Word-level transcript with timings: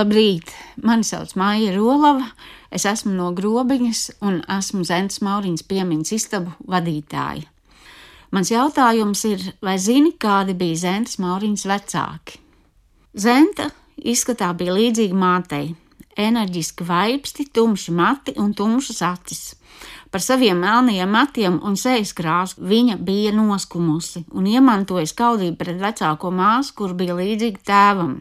Labrīt! 0.00 0.48
Mani 0.80 1.04
sauc 1.04 1.34
Maija 1.36 1.74
Rolava, 1.74 2.30
es 2.72 2.86
esmu 2.88 3.10
no 3.12 3.26
Grobiņas 3.36 3.98
un 4.24 4.38
esmu 4.54 4.86
Zentas 4.88 5.20
Mauriņas 5.20 5.66
piemiņas 5.68 6.12
istabu 6.16 6.54
vadītāja. 6.72 7.44
Mans 8.32 8.48
jautājums 8.48 9.26
ir, 9.28 9.44
vai 9.60 9.74
zini, 9.76 10.14
kādi 10.16 10.54
bija 10.56 10.78
Zentas 10.86 11.18
Mauriņas 11.20 11.66
vecāki? 11.68 12.40
Zenta 13.12 13.68
izskatā 14.14 14.48
bija 14.56 14.78
līdzīga 14.78 15.20
mātei- 15.20 15.74
enerģiski 16.28 16.88
vaipsti, 16.94 17.50
tumši 17.52 17.92
mati 17.92 18.38
un 18.40 18.54
tumšas 18.54 19.04
acis. 19.04 19.54
Par 20.10 20.24
saviem 20.24 20.56
melnajiem 20.64 21.12
matiem 21.12 21.60
un 21.62 21.76
sejas 21.76 22.14
krāsu 22.14 22.56
viņa 22.56 22.96
bija 23.04 23.36
noskumusi 23.36 24.24
un 24.32 24.46
iemantoja 24.46 25.04
skaudību 25.04 25.56
pret 25.58 25.76
vecāko 25.76 26.32
māsu, 26.32 26.74
kur 26.74 26.94
bija 26.94 27.20
līdzīga 27.20 27.58
tēvam. 27.60 28.20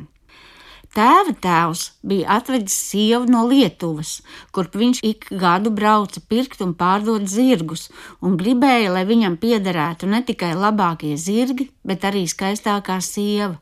Tēva 0.90 1.36
tēvs 1.38 1.82
bija 2.02 2.40
atvedis 2.40 2.74
sievu 2.74 3.30
no 3.30 3.44
Lietuvas, 3.46 4.24
kurp 4.50 4.74
viņš 4.82 5.02
ik 5.06 5.28
gadu 5.30 5.70
brauca 5.70 6.22
pirkt 6.32 6.64
un 6.66 6.72
pārdot 6.74 7.28
zirgus, 7.30 7.92
un 8.26 8.40
gribēja, 8.42 8.90
lai 8.96 9.04
viņam 9.06 9.38
piederētu 9.38 10.10
ne 10.10 10.24
tikai 10.26 10.56
labākie 10.58 11.14
zirgi, 11.14 11.70
bet 11.86 12.10
arī 12.10 12.26
skaistākā 12.26 12.98
sieva. 13.06 13.60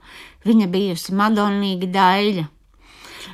Viņa 0.48 0.70
bijusi 0.72 1.18
madonīga 1.20 1.92
daļa. 1.92 2.48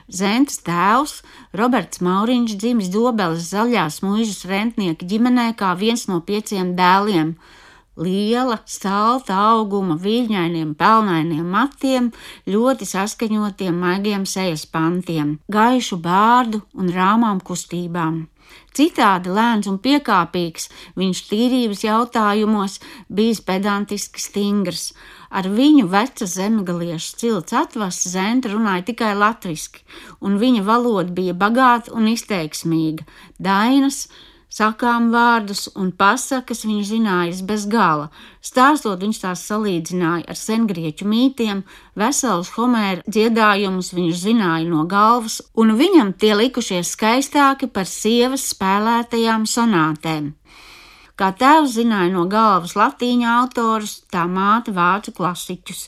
Zentas 0.09 0.57
tēvs, 0.65 1.19
Roberts 1.53 2.01
Mauriņš, 2.01 2.57
dzimis 2.57 2.89
Dobeles 2.89 3.51
zaļās 3.53 4.01
mūžas 4.01 4.41
rentnieka 4.49 5.05
ģimenē 5.05 5.51
kā 5.59 5.75
viens 5.77 6.07
no 6.09 6.17
pieciem 6.25 6.73
dēliem 6.79 7.35
liela, 7.97 8.59
salta 8.65 9.37
auguma, 9.53 9.97
viļņainiem, 10.01 10.73
pelnainiem 10.79 11.45
matiem, 11.45 12.11
ļoti 12.49 12.89
saskaņotiem, 12.89 13.79
maigiem 13.85 14.27
sejas 14.29 14.65
pantiem, 14.65 15.37
gaišu 15.51 15.99
bārdu 16.01 16.63
un 16.73 16.93
rāmām 16.93 17.41
kustībām. 17.43 18.23
Citādi 18.73 19.29
lēns 19.29 19.67
un 19.69 19.77
piekāpīgs, 19.81 20.69
viņš 20.97 21.19
tīrības 21.29 21.83
jautājumos 21.85 22.79
bijis 23.05 23.41
pedantiski 23.45 24.21
stingrs. 24.21 24.87
Ar 25.29 25.47
viņu 25.49 25.85
veca 25.89 26.25
zemgaliešu 26.29 27.19
cilts 27.21 27.53
atvases 27.57 28.13
zenta 28.15 28.49
runāja 28.53 28.87
tikai 28.89 29.13
latviski, 29.17 29.85
un 30.21 30.37
viņa 30.41 30.65
valoda 30.65 31.13
bija 31.13 31.37
bagāta 31.37 31.93
un 31.93 32.09
izteiksmīga. 32.09 33.05
Dainas, 33.37 34.07
sakām 34.53 35.09
vārdus 35.13 35.65
un 35.73 35.89
pasakas 35.97 36.63
viņš 36.67 36.91
zinājas 36.91 37.41
bez 37.47 37.65
gala. 37.69 38.09
Stāstot, 38.43 39.01
viņš 39.01 39.21
tās 39.23 39.45
salīdzināja 39.49 40.27
ar 40.29 40.37
sengrieķu 40.37 41.07
mītiem, 41.09 41.63
veselus 41.97 42.53
homēra 42.57 43.01
dziedājumus 43.07 43.93
viņš 43.97 44.21
zināja 44.27 44.69
no 44.69 44.85
galvas, 44.89 45.41
un 45.57 45.73
viņam 45.79 46.13
tie 46.13 46.35
likušies 46.37 46.93
skaistāki 46.93 47.71
par 47.71 47.89
sievas 47.89 48.45
spēlētajām 48.53 49.49
sonātēm. 49.49 50.33
Kā 51.13 51.29
tēvs 51.37 51.75
zināja 51.77 52.09
no 52.13 52.25
galvas 52.29 52.73
latīņu 52.77 53.27
autorus, 53.29 53.99
tā 54.09 54.25
māte 54.25 54.73
vācu 54.73 55.13
klasiķus. 55.13 55.87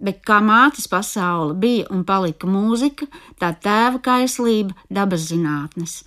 Bet 0.00 0.20
kā 0.24 0.38
mātes 0.44 0.86
pasaule 0.88 1.52
bija 1.60 1.86
un 1.92 2.04
palika 2.08 2.48
mūzika, 2.48 3.08
tā 3.40 3.52
tēva 3.64 4.00
kaislība 4.04 4.76
dabas 4.88 5.28
zinātnes. 5.28 6.00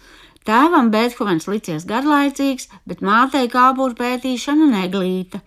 Tēvam 0.47 0.89
Beethovens 0.91 1.47
licies 1.47 1.85
garlaicīgs, 1.87 2.67
bet 2.89 2.99
mātei 2.99 3.47
kāpuru 3.51 3.95
pētīšana 3.95 4.67
neglīta, 4.73 5.39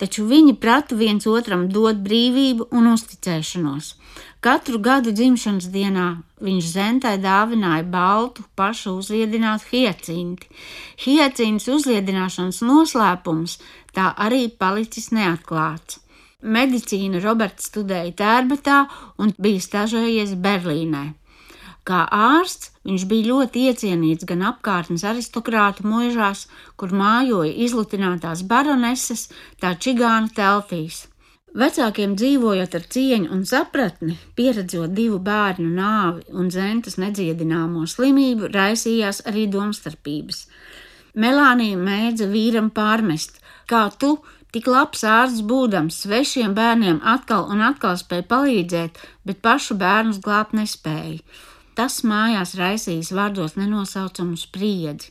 taču 0.00 0.26
viņi 0.28 0.58
pratu 0.60 0.98
viens 1.00 1.24
otram 1.30 1.68
dot 1.72 2.02
brīvību 2.04 2.68
un 2.76 2.90
uzticēšanos. 2.92 3.94
Katru 4.42 4.80
gadu 4.82 5.14
dzimšanas 5.14 5.70
dienā 5.72 6.06
viņš 6.42 6.68
zentai 6.74 7.14
dāvināja 7.22 7.86
baltu, 7.86 8.44
pašu 8.58 8.96
uzliedinātu 8.98 9.70
hiecinti. 9.70 10.50
Hiecins 11.04 11.68
uzliedināšanas 11.70 12.60
noslēpums 12.66 13.56
tā 13.96 14.10
arī 14.26 14.48
palicis 14.50 15.12
neatklāts. 15.14 16.00
Medicīnu 16.42 17.22
Roberts 17.22 17.70
studēja 17.70 18.12
Tērbetā 18.18 18.82
un 19.22 19.32
bija 19.38 19.62
stažējies 19.62 20.34
Berlīnē. 20.42 21.04
Kā 21.82 22.04
ārsts 22.14 22.70
viņš 22.86 23.04
bija 23.10 23.28
ļoti 23.32 23.62
iecienīts 23.68 24.26
gan 24.28 24.44
apkārtnes 24.52 25.02
aristokrātu 25.02 25.86
mūžās, 25.86 26.46
kur 26.78 26.94
mājoja 26.94 27.54
izlutinātās 27.66 28.44
baroneses, 28.46 29.28
tā 29.58 29.74
čigāna 29.74 30.30
teltīs. 30.36 31.08
Vecākiem 31.58 32.14
dzīvojot 32.16 32.74
ar 32.78 32.84
cieņu 32.94 33.32
un 33.34 33.42
sapratni, 33.44 34.14
pieredzot 34.38 34.94
divu 34.96 35.18
bērnu 35.20 35.68
nāvi 35.74 36.22
un 36.32 36.48
zentas 36.54 36.96
nedziedināmo 37.02 37.82
slimību, 37.90 38.48
raisījās 38.54 39.20
arī 39.28 39.48
domstarpības. 39.52 40.46
Melānija 41.12 41.76
mēdza 41.76 42.30
vīram 42.30 42.70
pārmest, 42.72 43.42
kā 43.68 43.84
tu, 44.00 44.14
tik 44.54 44.70
labs 44.70 45.04
ārsts 45.04 45.44
būdams, 45.50 45.98
svešiem 46.06 46.54
bērniem 46.56 47.02
atkal 47.04 47.50
un 47.52 47.60
atkal 47.66 47.98
spēja 48.00 48.24
palīdzēt, 48.32 49.02
bet 49.28 49.44
pašu 49.44 49.76
bērnus 49.82 50.22
glābt 50.24 50.56
nespēja. 50.56 51.20
Tas 51.78 52.02
mājās 52.04 52.50
raisīs 52.58 53.12
vārdos 53.16 53.54
nenosaucamu 53.56 54.36
spriedzi. 54.36 55.08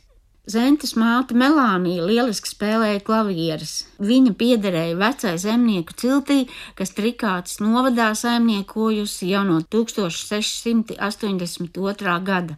Zentas 0.52 0.92
māte 0.98 1.34
Melānija 1.38 2.02
lieliski 2.06 2.48
spēlēja 2.50 3.00
klavieres. 3.06 3.72
Viņa 4.02 4.32
piederēja 4.38 4.96
vecai 4.98 5.38
zemnieku 5.38 5.92
ciltī, 5.98 6.48
kas 6.78 6.90
Trikātas 6.96 7.60
novadā 7.62 8.14
saimniekojusi 8.18 9.28
jau 9.30 9.44
no 9.46 9.60
1682. 9.74 12.16
gada. 12.30 12.54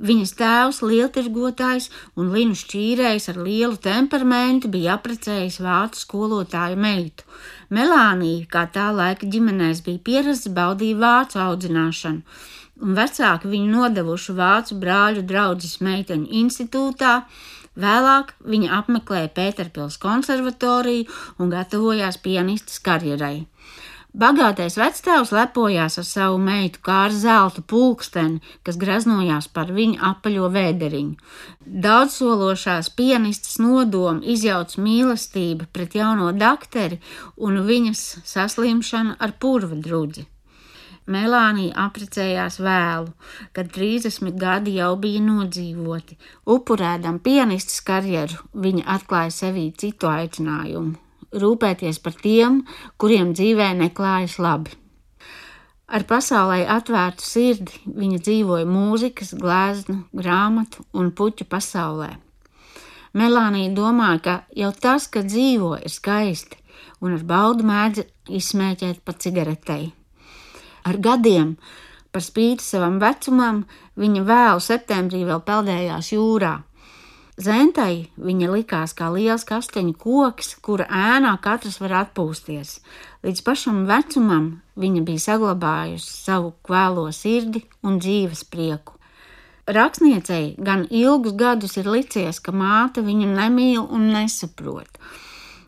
Viņas 0.00 0.32
tēvs, 0.38 0.78
lieltirgotājs 0.86 1.90
un 2.14 2.30
linu 2.34 2.54
šķīrējs 2.56 3.28
ar 3.34 3.38
lielu 3.42 3.76
temperamentu, 3.82 4.70
bija 4.70 4.94
apprecējis 4.94 5.60
vācu 5.66 5.96
skolotāju 6.02 6.76
meitu. 6.78 7.22
Melānija, 7.74 8.46
kā 8.54 8.62
tā 8.70 8.86
laika 8.94 9.26
ģimenēs 9.26 9.82
bija 9.86 9.98
pierasts, 10.06 10.54
baudīja 10.54 10.96
vācu 11.02 11.42
audzināšanu 11.42 12.22
un 12.80 12.96
vecāki 12.98 13.50
viņu 13.52 13.70
nodevuši 13.74 14.36
Vācu 14.36 14.76
brāļu 14.80 15.24
draudzes 15.28 15.78
meiteņu 15.84 16.28
institūtā. 16.42 17.14
Vēlāk 17.80 18.34
viņa 18.52 18.72
apmeklēja 18.80 19.30
Pēterpils 19.36 20.00
konservatoriju 20.02 21.06
un 21.38 21.52
gatavojās 21.52 22.18
pianistas 22.24 22.80
karjerai. 22.84 23.46
Bagātais 24.10 24.74
vecstāvs 24.74 25.30
lepojās 25.30 26.00
ar 26.00 26.06
savu 26.06 26.38
meitu 26.42 26.80
kā 26.82 26.96
ar 27.06 27.12
zelta 27.14 27.62
pulksteni, 27.62 28.40
kas 28.66 28.78
graznojās 28.80 29.46
par 29.54 29.70
viņu 29.70 30.00
apaļo 30.08 30.48
vēderiņu. 30.56 31.14
Daudzsološās 31.84 32.90
pianistas 32.98 33.60
nodomu 33.62 34.26
izjauc 34.34 34.74
mīlestība 34.82 35.70
pret 35.70 35.94
jauno 35.94 36.32
dakteri 36.34 36.98
un 37.38 37.62
viņas 37.70 38.04
saslimšana 38.26 39.14
ar 39.20 39.38
purva 39.38 39.78
drudzi. 39.78 40.26
Melānija 41.10 41.74
apprecējās 41.88 42.60
vēlu, 42.62 43.10
kad 43.56 43.70
30 43.74 44.36
gadi 44.38 44.76
jau 44.76 44.92
bija 45.00 45.22
nodzīvoti. 45.24 46.18
Upurēdam 46.46 47.18
pianistas 47.24 47.80
karjeru, 47.86 48.38
viņa 48.54 48.86
atklāja 48.94 49.32
sevī 49.34 49.70
citu 49.74 50.06
aicinājumu- 50.10 50.94
rūpēties 51.42 51.98
par 52.04 52.14
tiem, 52.22 52.62
kuriem 52.98 53.34
dzīvē 53.34 53.72
neklājas 53.82 54.38
labi. 54.38 54.70
Ar 55.90 56.04
pasaulē 56.06 56.62
atvērtu 56.70 57.24
sirdi 57.26 57.72
viņa 58.00 58.18
dzīvoja 58.22 58.66
mūzikas, 58.66 59.34
gleznu, 59.34 60.04
grāmatu 60.14 60.84
un 60.94 61.10
puķu 61.10 61.44
pasaulē. 61.50 62.12
Melānija 63.14 63.74
domāja, 63.74 64.20
ka 64.22 64.34
jau 64.54 64.70
tas, 64.72 65.08
ka 65.08 65.24
dzīvo, 65.26 65.82
ir 65.82 65.90
skaisti, 65.90 66.56
un 67.02 67.16
ar 67.16 67.24
baudu 67.24 67.66
mēdz 67.66 68.04
izsmēķēt 68.28 69.02
pa 69.02 69.12
cigaretei. 69.12 69.90
Ar 70.88 70.96
gadiem, 71.02 71.54
par 72.12 72.24
spīti 72.24 72.64
savam 72.64 72.98
vecumam, 73.02 73.64
viņa 74.00 74.24
vēlu 74.26 74.64
septembrī 74.64 75.22
vēl 75.28 75.42
peldējās 75.46 76.12
jūrā. 76.14 76.56
Zentai 77.40 78.10
viņa 78.20 78.50
likās 78.52 78.92
kā 78.92 79.08
liels 79.14 79.46
kasteņu 79.48 79.94
koks, 79.96 80.58
kura 80.60 80.84
ēnā 80.92 81.32
katrs 81.40 81.78
var 81.80 81.94
atpūsties. 82.02 82.74
Līdz 83.24 83.44
pašam 83.46 83.84
vecumam 83.88 84.50
viņa 84.80 85.04
bija 85.06 85.24
saglabājusi 85.24 86.10
savu 86.10 86.52
kvēlo 86.66 87.06
sirdi 87.16 87.62
un 87.80 87.96
dzīves 88.02 88.44
prieku. 88.52 88.98
Rakstniecei 89.70 90.56
gan 90.58 90.84
ilgus 90.90 91.36
gadus 91.38 91.78
ir 91.80 91.88
licies, 91.88 92.42
ka 92.44 92.52
māte 92.52 93.04
viņu 93.06 93.30
nemīl 93.32 93.86
un 93.86 94.10
nesaprot. 94.12 95.00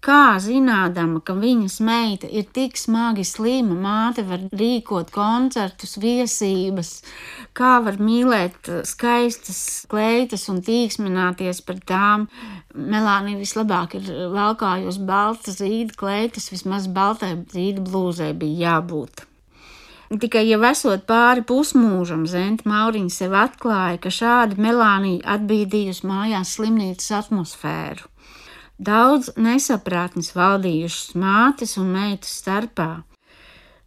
Kā 0.02 0.34
zinādama, 0.42 1.20
ka 1.22 1.36
viņas 1.38 1.76
meita 1.86 2.26
ir 2.26 2.48
tik 2.50 2.74
smagi 2.74 3.22
slima, 3.22 3.76
māte 3.84 4.24
var 4.26 4.40
rīkot 4.50 5.12
koncertus, 5.14 5.92
viesības, 6.02 6.90
kā 7.54 7.76
var 7.86 8.00
mīlēt 8.02 8.66
skaistas 8.88 9.60
kleitas 9.86 10.48
un 10.50 10.58
tīksmināties 10.66 11.62
par 11.68 11.78
tām. 11.86 12.26
Melānija 12.74 13.38
vislabāk 13.44 13.94
ir 14.00 14.10
valkājusi 14.34 15.06
balta 15.06 15.54
zīda 15.54 15.94
kleitas, 15.94 16.50
vismaz 16.50 16.90
baltai 16.90 17.36
zīda 17.54 17.86
blūzai 17.86 18.32
bija 18.34 18.72
jābūt. 18.72 19.28
Tikai 20.18 20.48
jau 20.48 20.64
esot 20.66 21.06
pāri 21.06 21.46
pusmūžam, 21.46 22.26
Zenta 22.26 22.66
Mauriņa 22.68 23.20
sev 23.22 23.38
atklāja, 23.38 24.02
ka 24.02 24.10
šāda 24.10 24.58
melānija 24.58 25.38
atbīdījusi 25.38 26.10
mājās 26.10 26.58
slimnīcas 26.58 27.14
atmosfēru. 27.22 28.10
Daudz 28.82 29.28
nesaprātnes 29.38 30.32
valdījušas 30.34 31.12
mātes 31.20 31.76
un 31.78 31.90
meitas 31.94 32.32
starpā. 32.40 33.04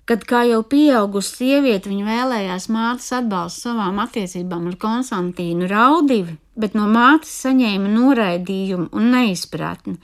Kad 0.08 0.22
kā 0.30 0.44
jau 0.46 0.62
pieaugusi 0.72 1.40
sieviete, 1.40 1.90
viņa 1.90 2.06
vēlējās 2.06 2.68
mātes 2.72 3.10
atbalstu 3.18 3.66
savām 3.66 3.98
attiecībām 4.04 4.70
ar 4.70 4.78
Konstantīnu 4.80 5.68
Raudivi, 5.68 6.38
bet 6.56 6.78
no 6.78 6.86
mātes 6.88 7.34
saņēma 7.44 7.92
noraidījumu 7.92 8.86
un 8.96 9.10
neizpratni. 9.16 9.98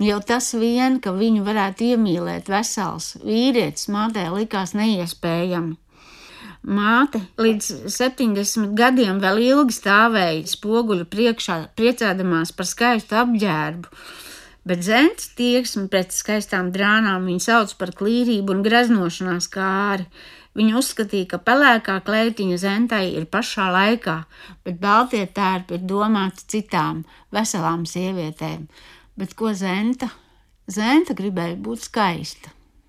Nu, 0.00 0.08
jau 0.10 0.18
tas 0.32 0.50
vien, 0.58 0.98
ka 1.00 1.14
viņu 1.14 1.46
varētu 1.46 1.94
iemīlēt 1.94 2.50
vesels 2.52 3.14
vīrietis, 3.22 3.86
mātē 3.94 4.26
likās 4.34 4.74
neiespējami. 4.76 5.78
Māte 6.64 7.22
līdz 7.40 7.70
70 7.94 8.76
gadiem 8.76 9.24
vēl 9.24 9.40
ilgi 9.46 9.78
stāvēja 9.78 10.44
spoguļu 10.52 11.08
priekšā, 11.12 11.58
priecādamās 11.78 12.52
par 12.56 12.68
skaistu 12.68 13.20
apģērbu 13.22 14.04
bet 14.68 14.84
zents 14.84 15.30
tieksmi 15.38 15.88
pret 15.92 16.14
skaistām 16.14 16.72
drānām 16.74 17.28
viņa 17.28 17.44
sauc 17.46 17.74
par 17.80 17.92
klīrību 17.98 18.56
un 18.56 18.64
greznošanās 18.64 19.50
kāri. 19.52 20.08
Viņa 20.54 20.76
uzskatīja, 20.78 21.28
ka 21.32 21.40
pelēkā 21.42 21.98
kleitiņa 22.06 22.58
zentai 22.62 23.04
ir 23.18 23.26
pašā 23.26 23.70
laikā, 23.74 24.20
bet 24.66 24.78
baltie 24.82 25.24
tērpi 25.26 25.80
ir 25.80 25.86
domāti 25.90 26.46
citām, 26.54 27.02
veselām 27.34 27.82
sievietēm. 27.90 28.68
Bet 29.18 29.34
ko 29.38 29.50
zenta? 29.54 30.12
Zenta 30.70 31.16
gribēja 31.18 31.58
būt 31.60 31.88
skaista. 31.90 32.54